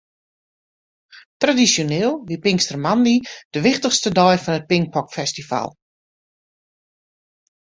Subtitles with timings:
[1.41, 3.17] Tradisjoneel wie pinkstermoandei
[3.53, 5.67] de wichtichste dei fan it Pinkpopfestival.